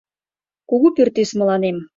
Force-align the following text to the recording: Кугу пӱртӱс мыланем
Кугу 0.69 0.87
пӱртӱс 0.95 1.29
мыланем 1.39 1.77